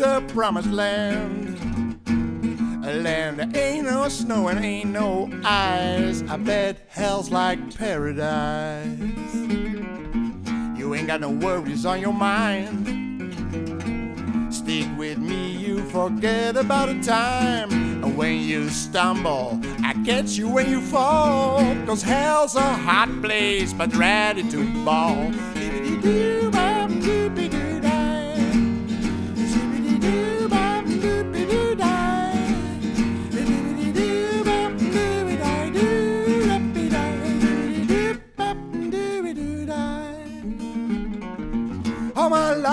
[0.00, 2.00] the promised land.
[2.86, 6.22] A land that ain't no snow and ain't no ice.
[6.26, 8.98] I bet hell's like paradise.
[10.74, 13.34] You ain't got no worries on your mind.
[14.50, 17.70] Stick with me, you forget about a time.
[18.02, 21.58] And when you stumble, I catch you when you fall.
[21.84, 25.30] Cause hell's a hot place, but ready to ball.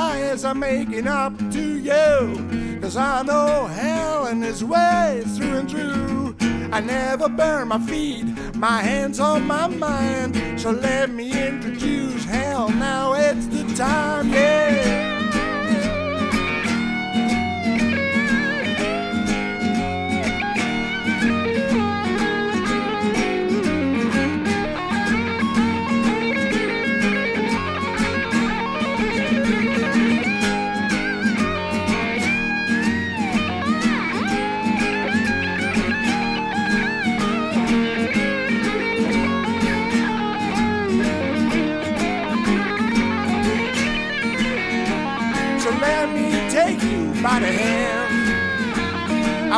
[0.07, 2.79] Lies are making up to you.
[2.81, 6.35] Cause I know hell and its ways through and through.
[6.71, 8.25] I never burn my feet,
[8.55, 10.31] my hands on my mind.
[10.59, 12.69] So let me introduce hell.
[12.69, 15.06] Now it's the time, yeah.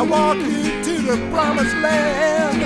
[0.00, 2.62] I walk you to the promised land,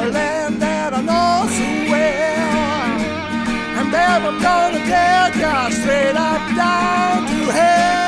[0.00, 2.98] a land that I know so well.
[3.78, 8.07] And there I'm gonna take you straight up down to hell.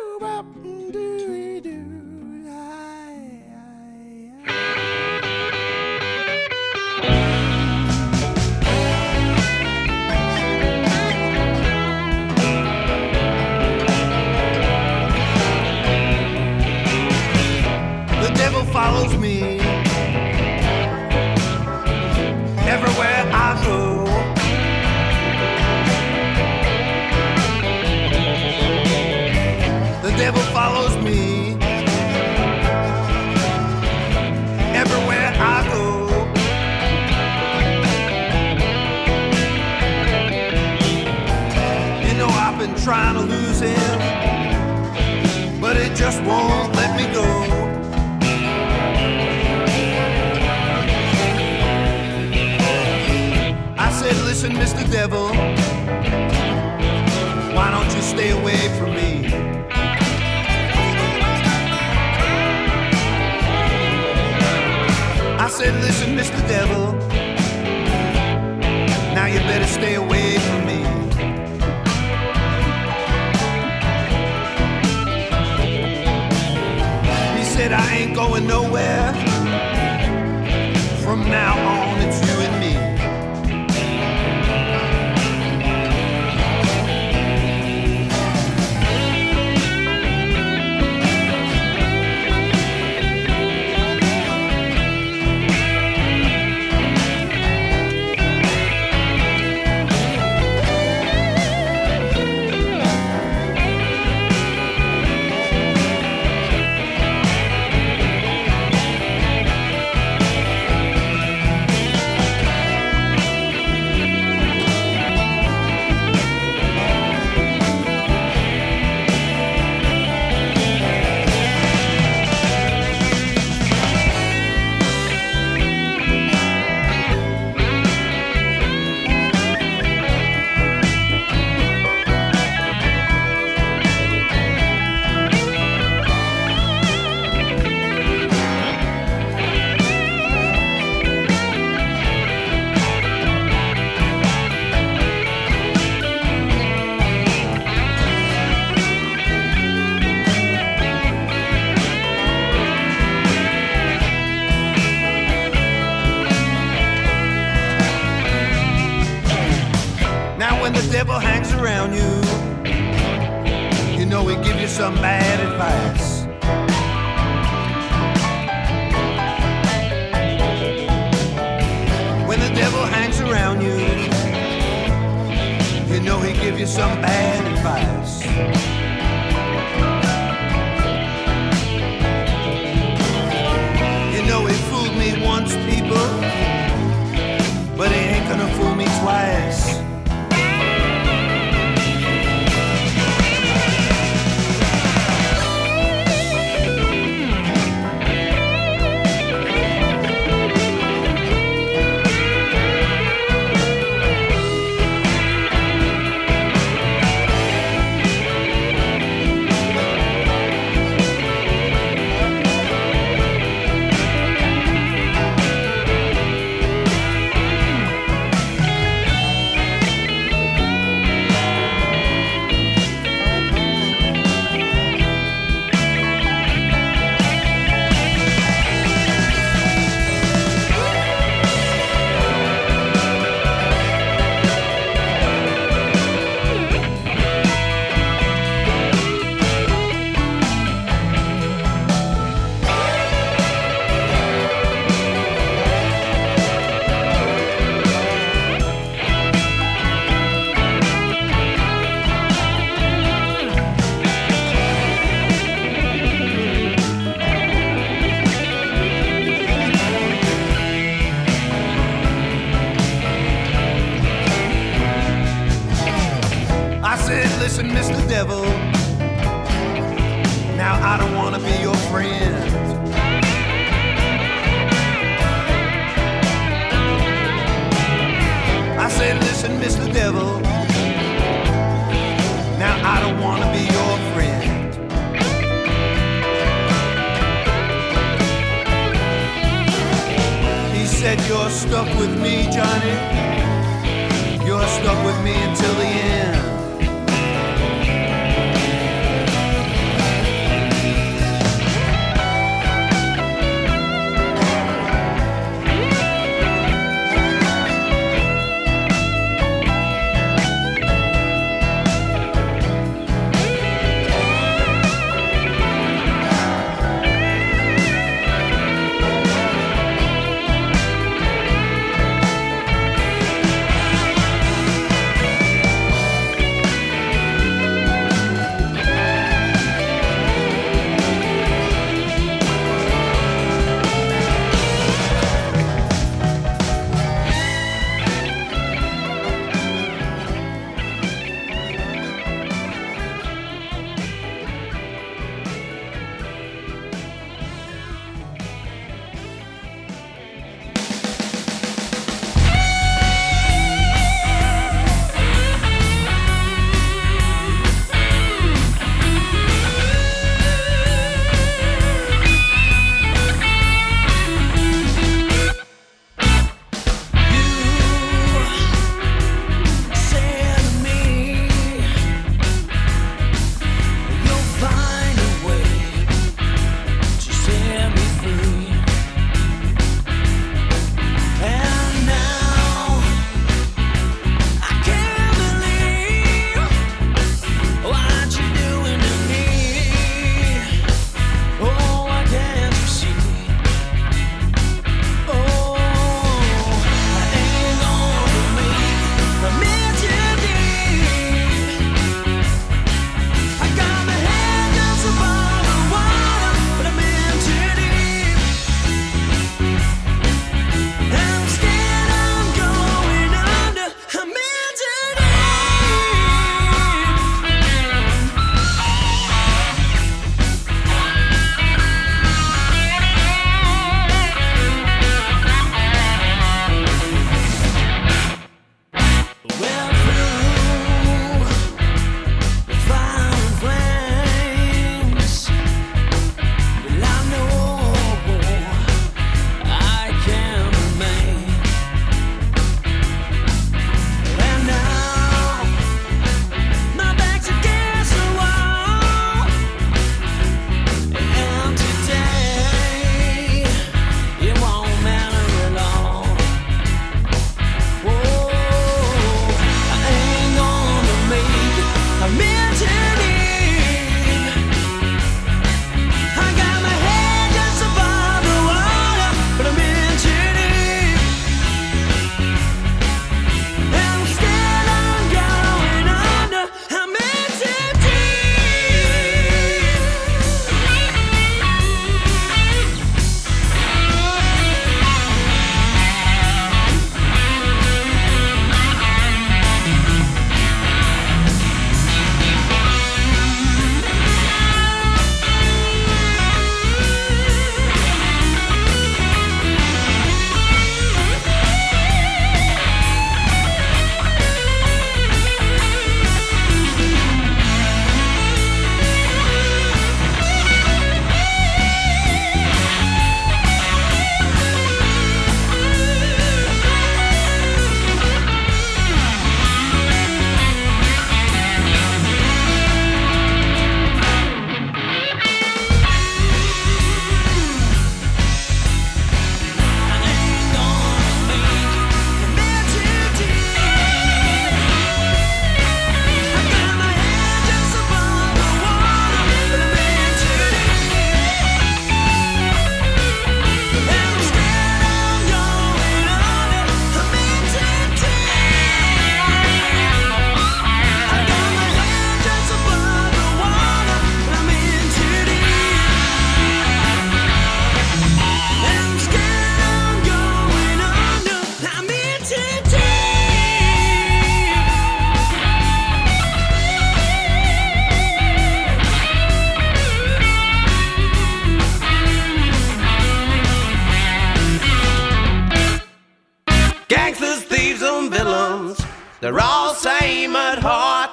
[579.41, 581.31] They're all same at heart.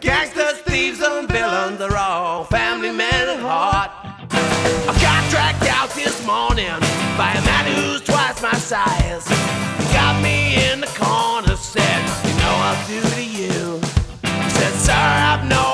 [0.00, 3.92] Gangsters, thieves, and villains—they're all family men at heart.
[4.32, 6.74] I got dragged out this morning
[7.16, 9.28] by a man who's twice my size.
[9.78, 13.78] He got me in the corner, said, You know I'll do to you.
[14.42, 15.65] He said, Sir, I've no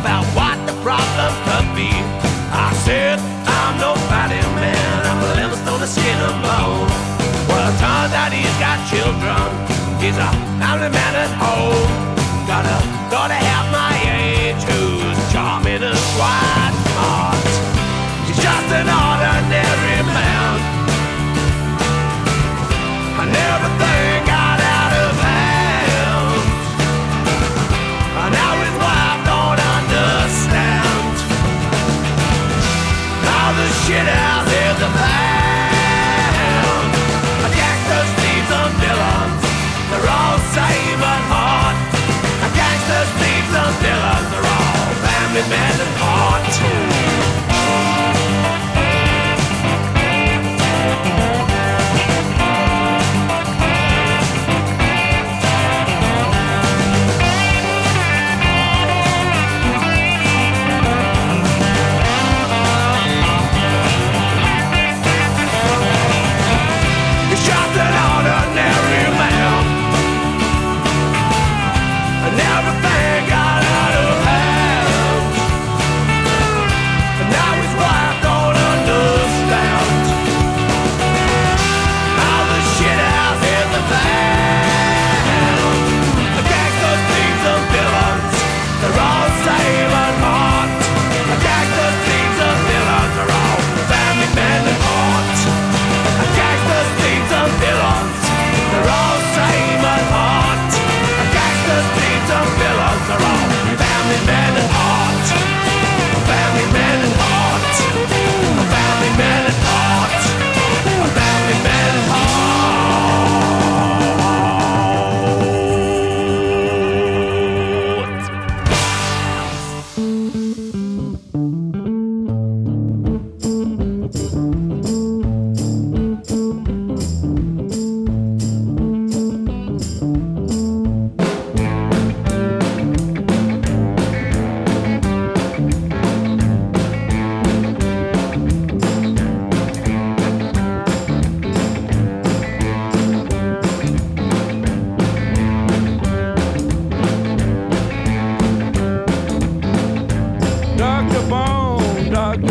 [0.00, 1.90] about what the problem could be.
[2.54, 5.06] I said, I'm no fighting man.
[5.06, 6.88] I'm a limestone of skin and bone.
[7.48, 9.42] Well, it turns out he's got children.
[9.98, 10.30] He's a
[10.62, 11.90] family man at home.
[12.46, 12.97] Got a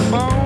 [0.03, 0.36] phone.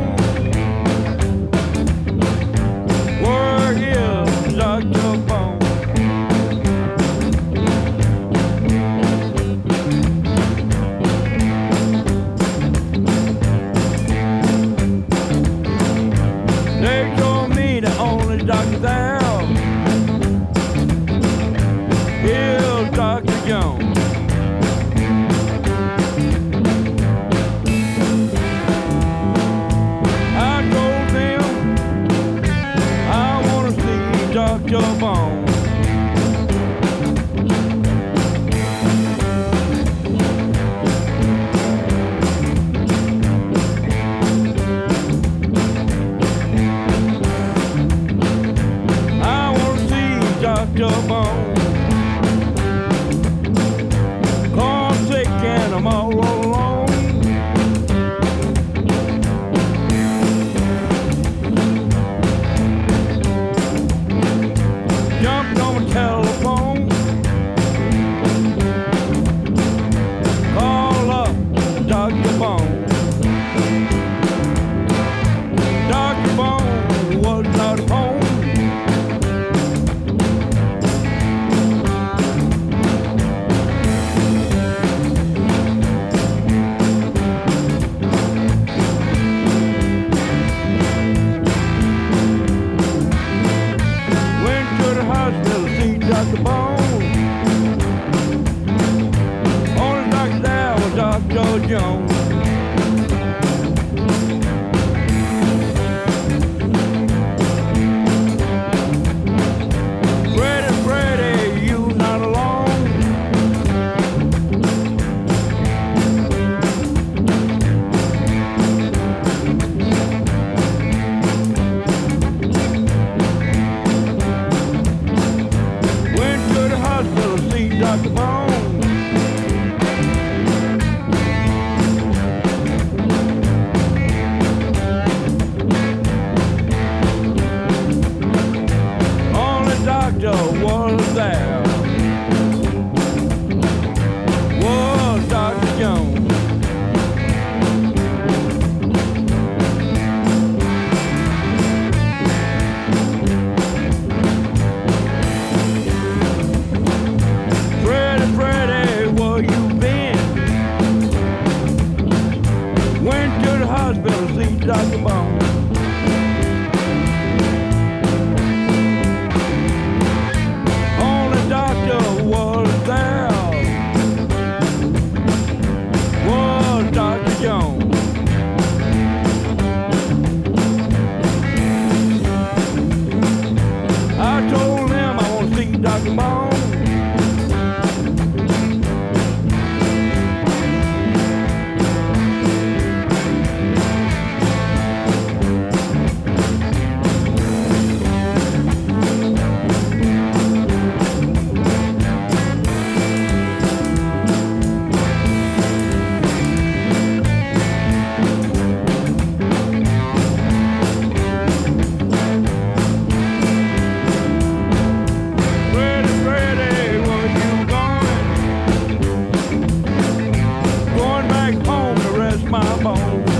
[222.51, 223.30] my bones.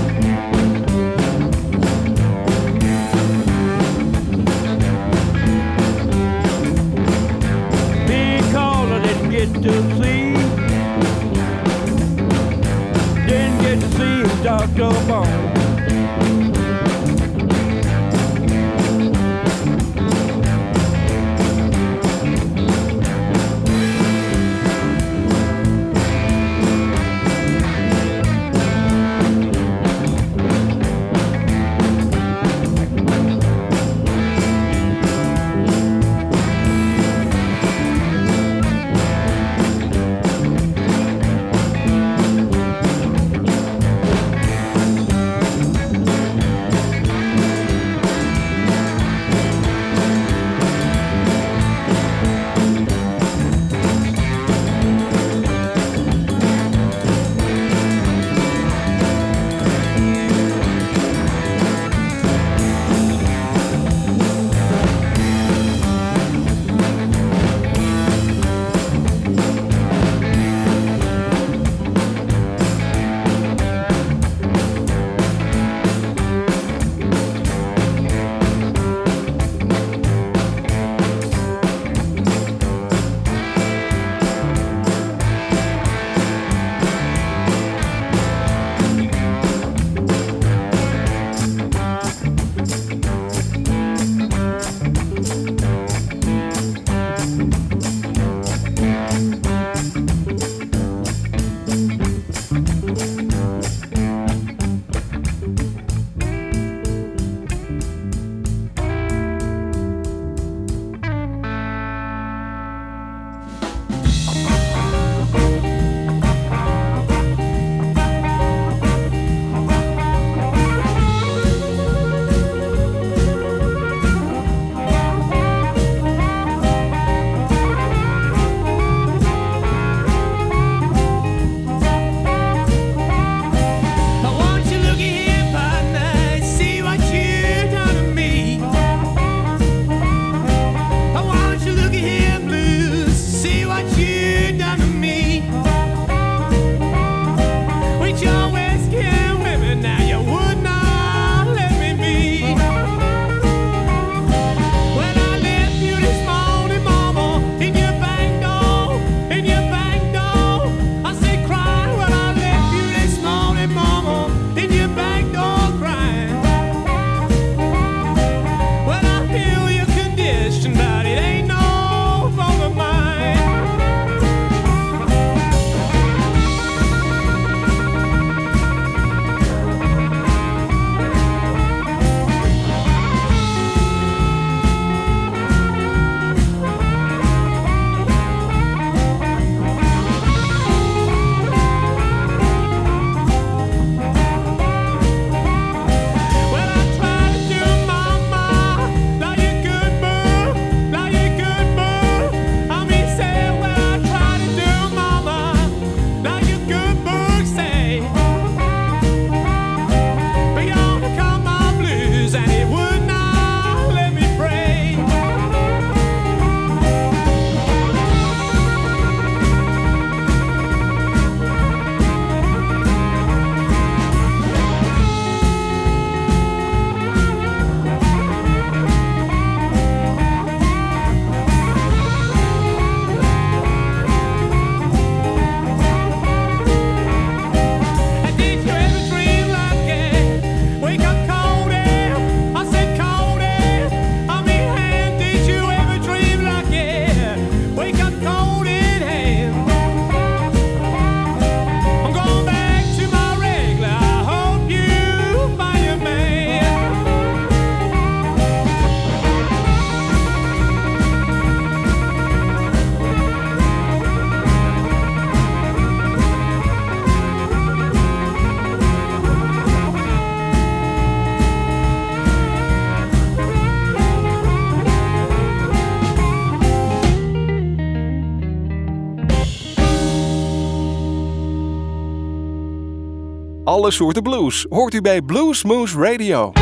[283.82, 284.66] alle soorten blues.
[284.68, 286.52] Hoort u bij Blues Moose Radio.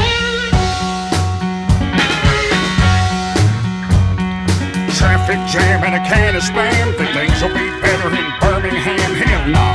[4.96, 6.94] Traffic jam and a can of spam.
[6.96, 9.14] Think things will be better in Birmingham.
[9.22, 9.68] Hell no.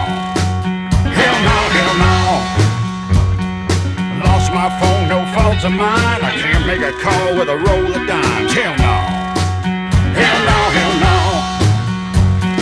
[1.20, 2.16] Hell no, hell no.
[4.24, 6.22] Lost my phone, no fault of mine.
[6.22, 8.54] I can't make a call with a roll of dimes.
[8.54, 8.96] Hell no.
[10.20, 11.18] Hell no, hell no.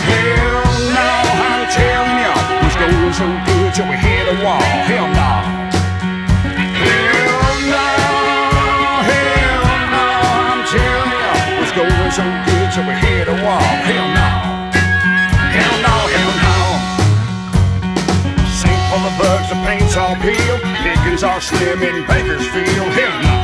[0.08, 0.64] Hell
[0.98, 1.08] no,
[1.48, 2.34] I'm telling you.
[2.60, 3.53] Who's going so?
[3.76, 4.60] put we hit a wall.
[4.60, 5.14] Hell no.
[5.14, 5.64] nah.
[12.14, 13.58] So good, so we hit a wall.
[13.58, 14.28] Hell no,
[15.50, 16.56] hell no, hell no.
[18.54, 20.62] Sink full of bugs, the paint's all peeled.
[20.86, 22.90] Pickings are slim in Bakersfield.
[22.94, 23.36] Hell no,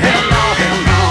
[0.00, 1.02] hell no, hell no.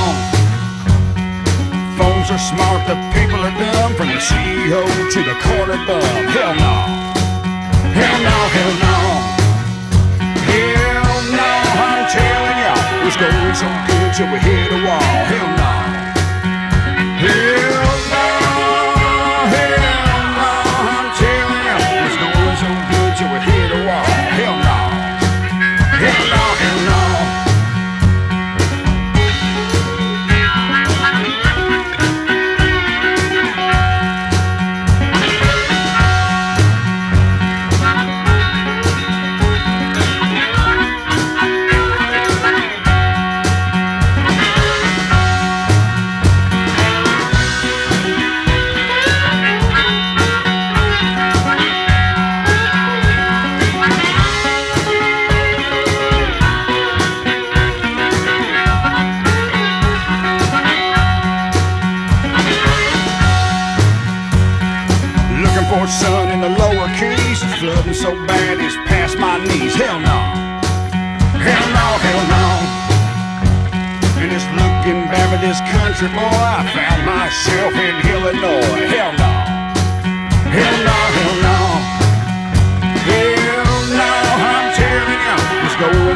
[2.00, 3.94] Phones are smart, the people are dumb.
[3.94, 4.82] From the CEO
[5.14, 6.26] to the corner bum.
[6.34, 7.01] Hell no.
[7.94, 8.96] Hell no, hell no.
[10.48, 11.50] Hell no,
[11.84, 15.11] I'm telling y'all, it's going so good till we hit a wall.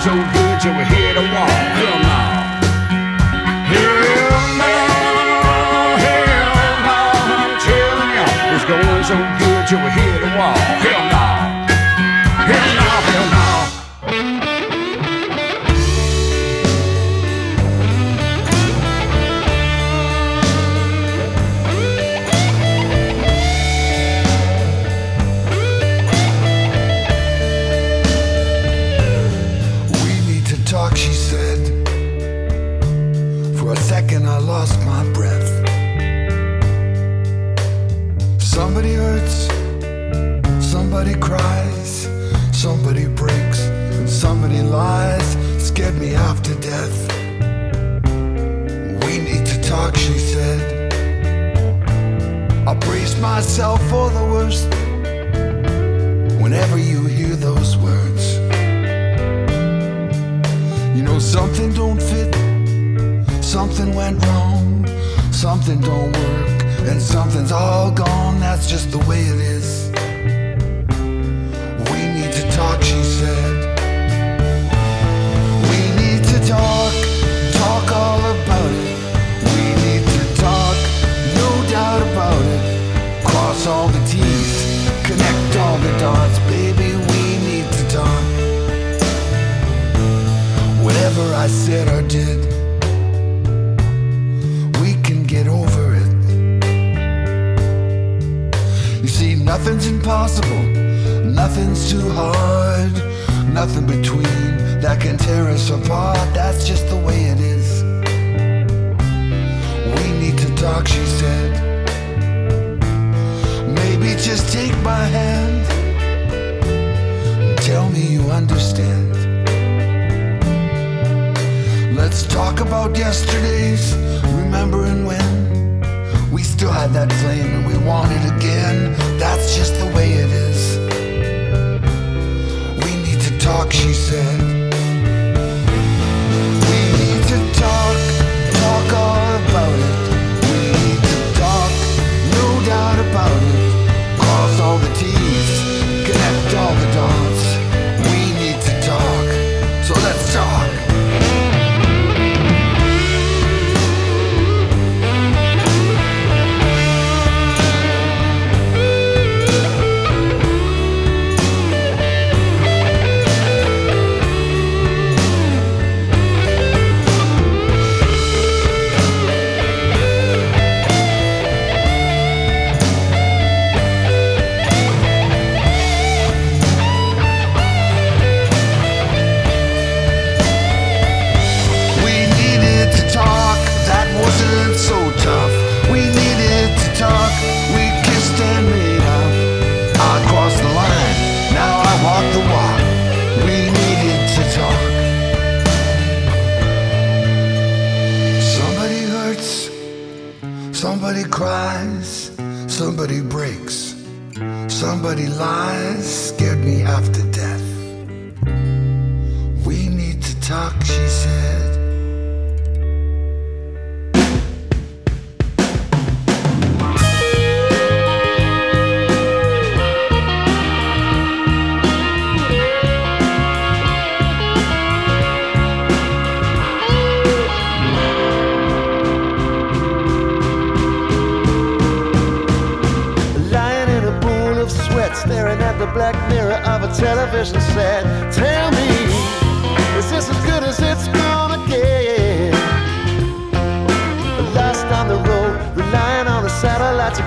[0.05, 1.64] So Good, you were here to walk.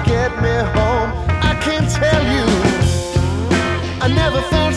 [0.09, 1.11] get me home.
[1.51, 2.47] I can't tell you.
[4.05, 4.68] I never thought.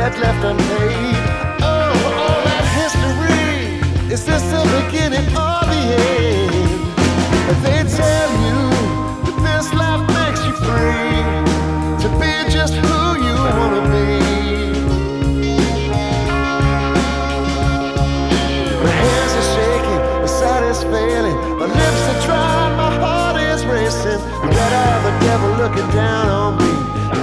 [0.00, 1.14] debt left unpaid.
[1.60, 1.92] Oh,
[2.24, 3.76] all that history.
[4.14, 6.80] Is this the beginning or the end?
[7.64, 8.60] They tell you
[9.24, 11.20] that this life makes you free
[12.02, 14.10] to be just who you wanna be.
[18.84, 23.60] My hands are shaking, my sight is failing, my lips are dry, my heart is
[23.66, 24.20] racing.
[24.56, 26.72] Better have a devil looking down on me.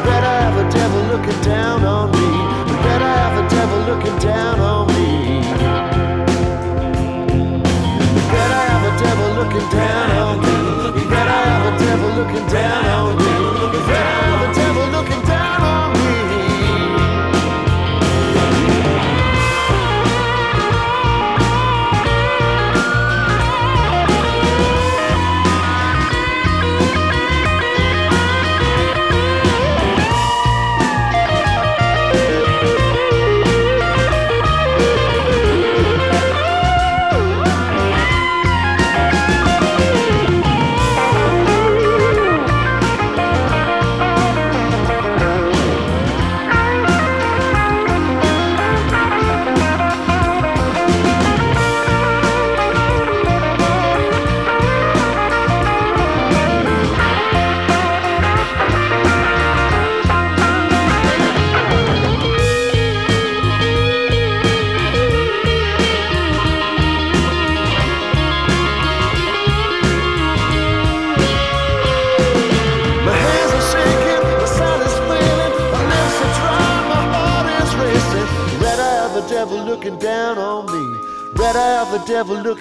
[0.09, 2.16] Better have a devil looking down on me.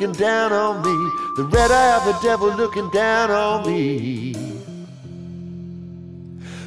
[0.06, 1.10] looking down on me.
[1.36, 4.34] The red eye of the devil looking down on me.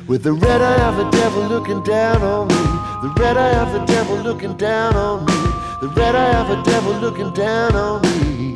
[0.07, 2.55] With the red eye of the devil looking down on me.
[3.01, 5.33] The red eye of the devil looking down on me.
[5.81, 8.53] The red eye of the devil looking down on me.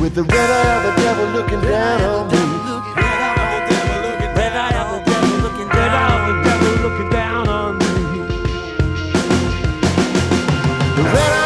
[0.00, 2.36] With the red eye of the devil looking down on me.
[6.82, 7.86] looking down on me.
[10.96, 11.45] The red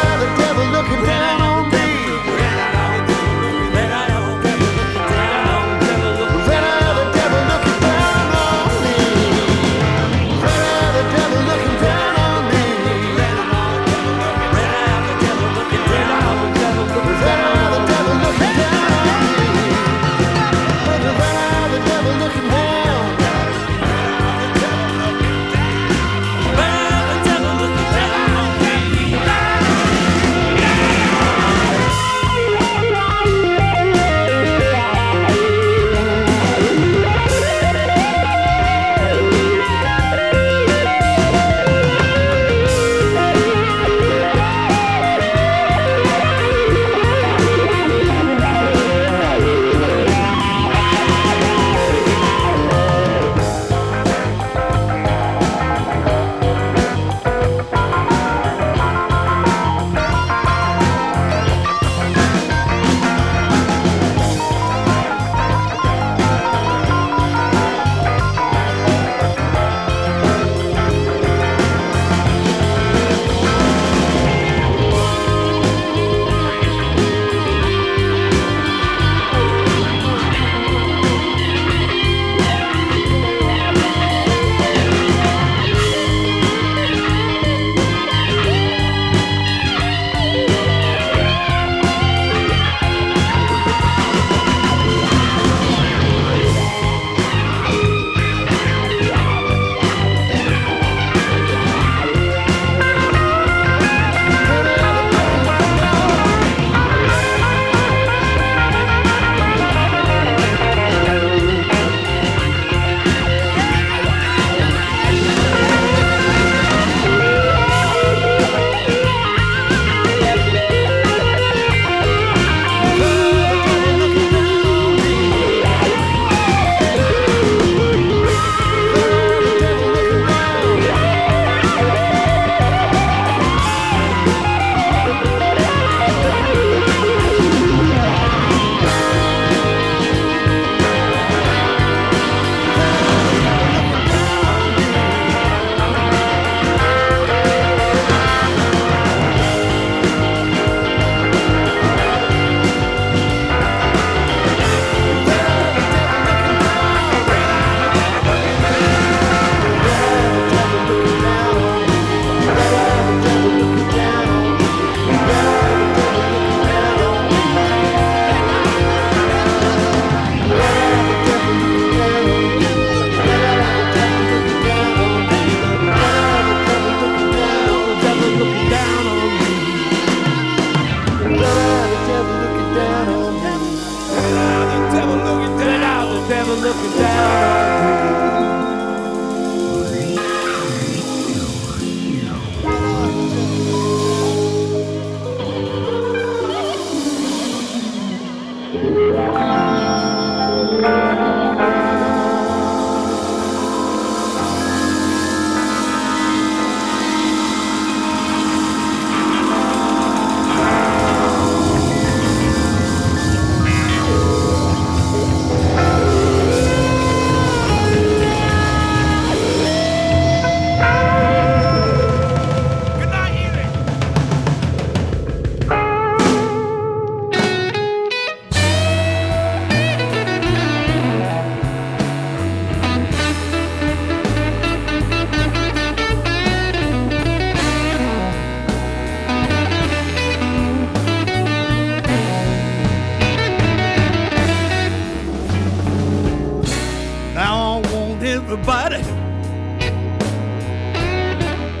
[248.51, 249.01] everybody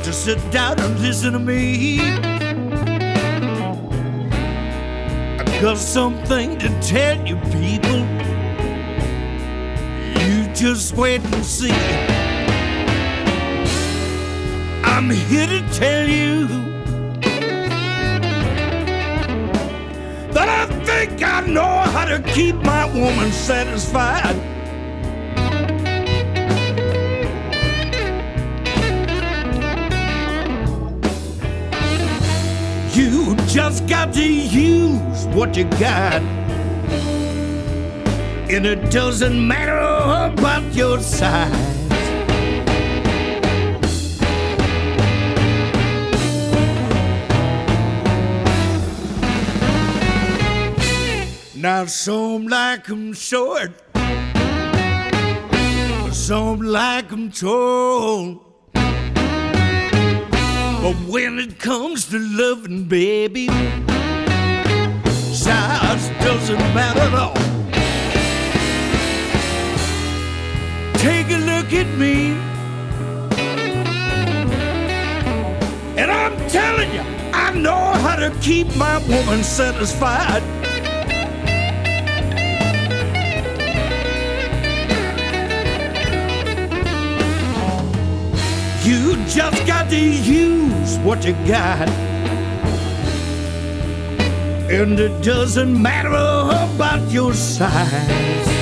[0.01, 1.99] to sit down and listen to me.
[5.37, 7.99] I got something to tell you, people.
[10.21, 11.73] You just wait and see.
[14.85, 16.47] I'm here to tell you
[20.31, 24.50] that I think I know how to keep my woman satisfied.
[33.01, 36.21] You just got to use what you got.
[38.53, 39.79] And it doesn't matter
[40.31, 41.49] about your size.
[51.55, 53.71] Now some like 'em short,
[56.11, 58.50] some like 'em tall.
[60.81, 63.45] But when it comes to loving, baby,
[65.05, 67.35] size doesn't matter at all.
[70.97, 72.31] Take a look at me.
[75.99, 77.01] And I'm telling you,
[77.31, 80.60] I know how to keep my woman satisfied.
[88.91, 91.87] You just got to use what you got.
[94.69, 98.60] And it doesn't matter about your size.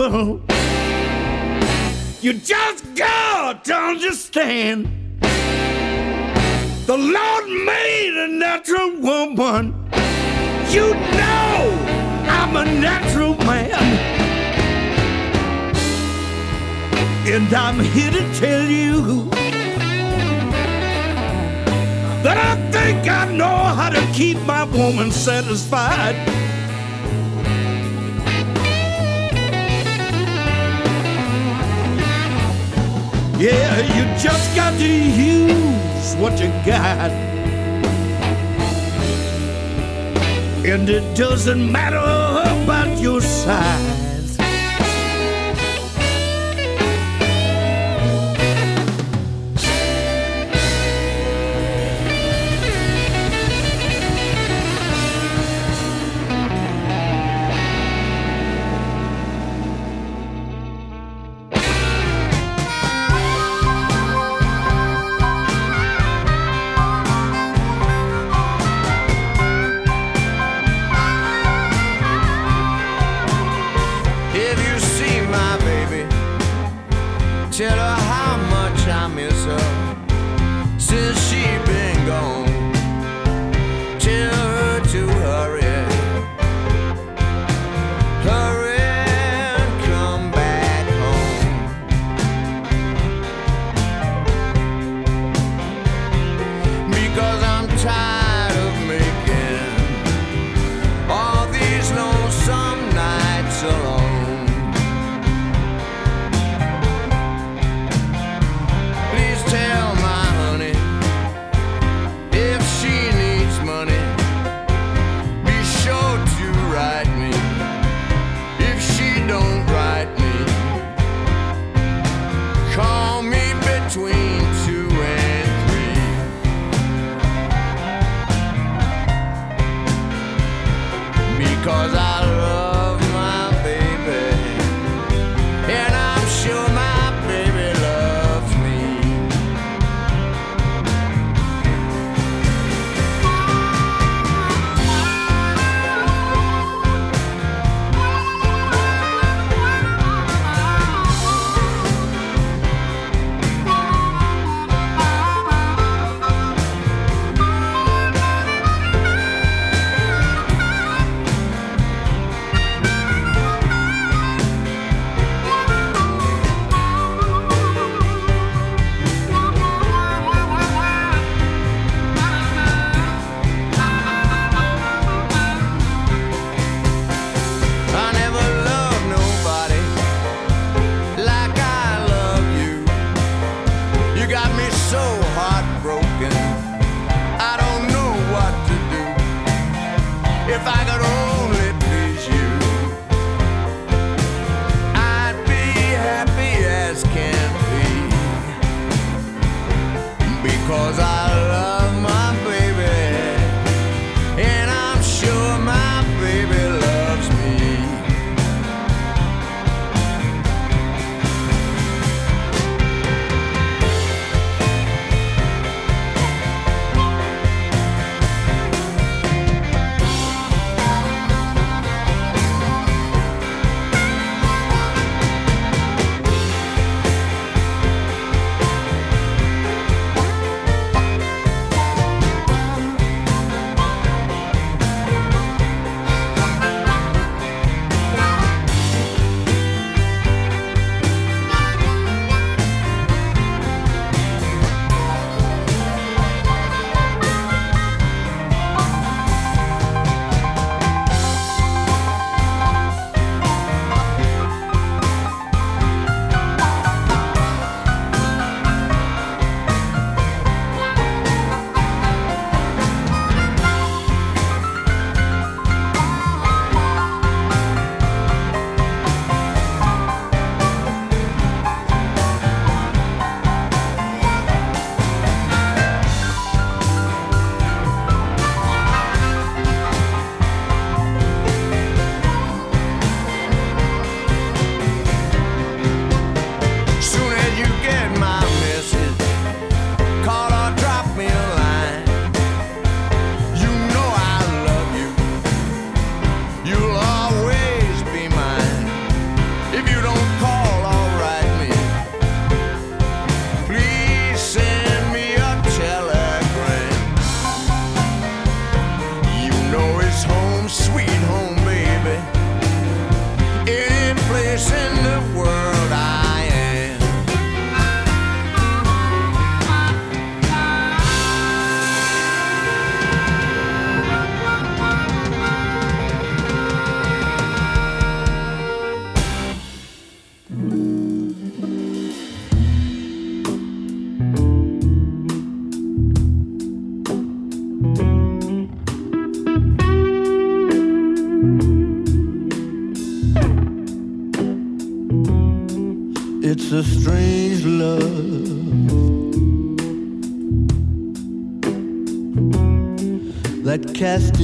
[0.00, 0.40] People.
[2.22, 4.88] You just got to understand.
[6.86, 9.88] The Lord made a natural woman.
[10.70, 11.58] You know
[12.28, 13.72] I'm a natural man.
[17.26, 19.28] And I'm here to tell you
[22.22, 26.39] that I think I know how to keep my woman satisfied.
[33.40, 37.10] Yeah, you just got to use what you got.
[40.62, 43.89] And it doesn't matter about your size.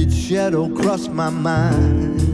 [0.05, 2.26] Shadow across my mind.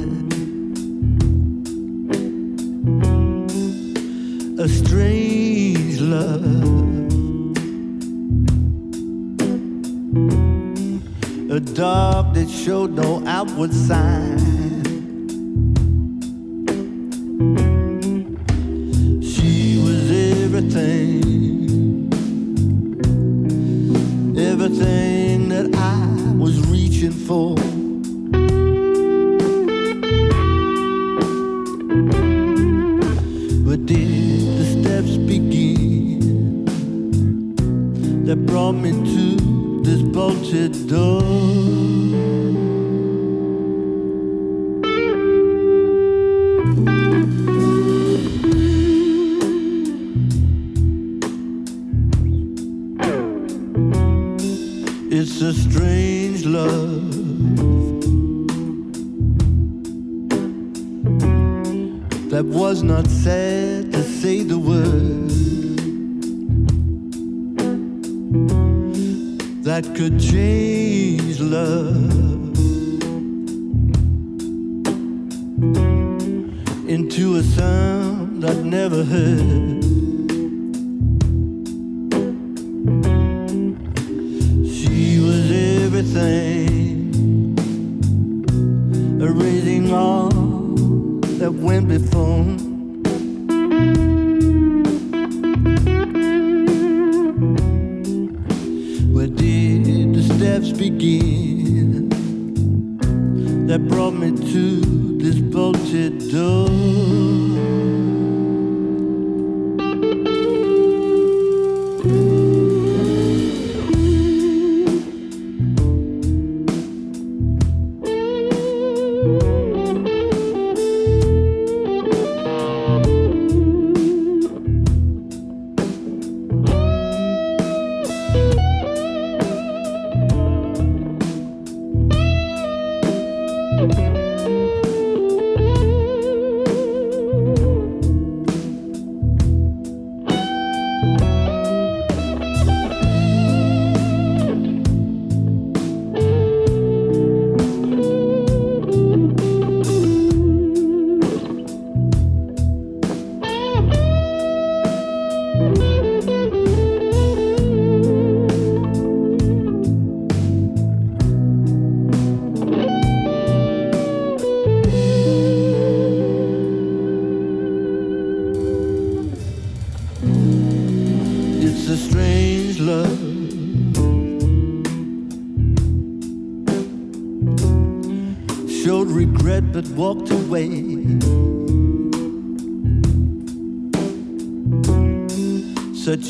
[40.53, 41.12] Bolted door?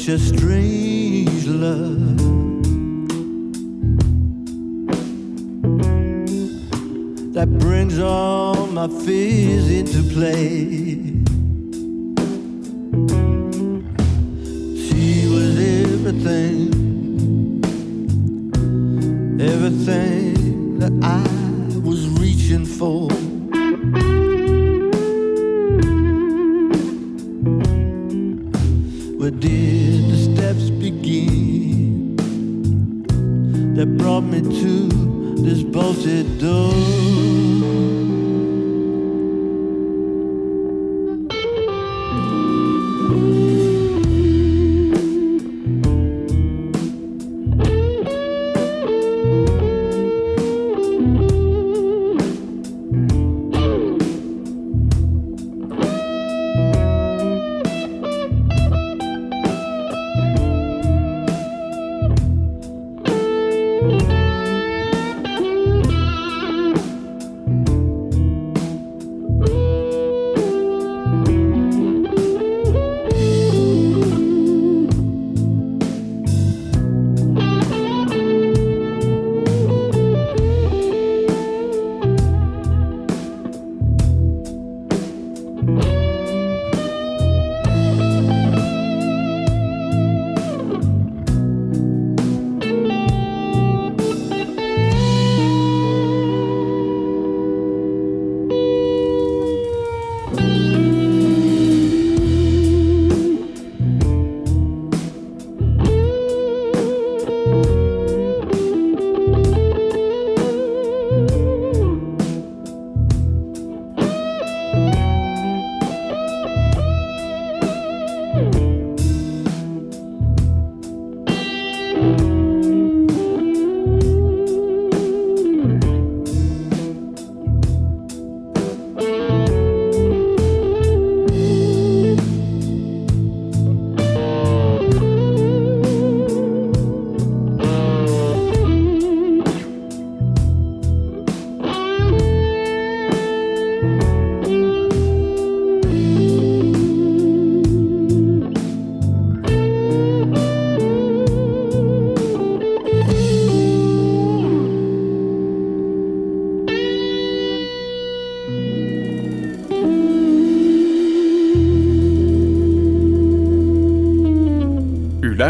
[0.05, 0.32] Such